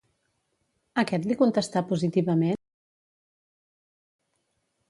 Aquest 1.01 1.27
li 1.31 1.37
contestà 1.43 1.85
positivament? 1.91 2.57